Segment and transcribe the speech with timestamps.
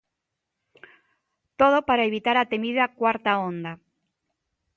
[1.59, 3.73] Todo para evitar a temida cuarta onda.